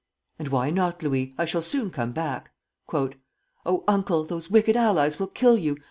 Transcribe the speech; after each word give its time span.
"And 0.39 0.47
why 0.47 0.71
not, 0.71 1.03
Louis? 1.03 1.35
I 1.37 1.45
shall 1.45 1.61
soon 1.61 1.91
come 1.91 2.11
back." 2.11 2.49
"Oh, 2.91 3.83
Uncle, 3.87 4.23
those 4.23 4.49
wicked 4.49 4.75
allies 4.75 5.19
will 5.19 5.27
kill 5.27 5.59
you! 5.59 5.77